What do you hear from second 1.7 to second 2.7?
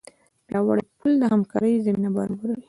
زمینه برابروي.